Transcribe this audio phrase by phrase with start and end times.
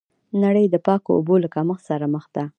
[0.43, 2.43] نړۍ د پاکو اوبو له کمښت سره مخ ده.